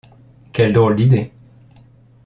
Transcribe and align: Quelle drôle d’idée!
Quelle 0.51 0.73
drôle 0.73 0.95
d’idée! 0.95 1.31